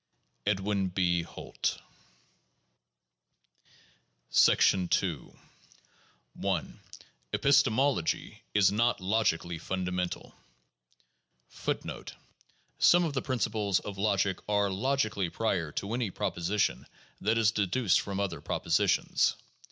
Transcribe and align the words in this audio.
Edwin 0.47 0.87
B. 0.87 1.21
Holt. 1.21 1.79
II 4.35 5.19
1. 6.33 6.79
Epistemology 7.31 8.41
is 8.55 8.71
not 8.71 8.99
logically 8.99 9.59
fundamental. 9.59 10.33
1 11.65 11.77
1 11.85 12.05
Some 12.79 13.03
of 13.03 13.13
the 13.13 13.21
principles 13.21 13.79
of 13.81 13.99
logic 13.99 14.39
are 14.49 14.71
logically 14.71 15.29
prior 15.29 15.71
to 15.73 15.93
any 15.93 16.09
proposition 16.09 16.87
that 17.19 17.37
is 17.37 17.51
deduced 17.51 18.01
from 18.01 18.19
other 18.19 18.41
propositions. 18.41 19.35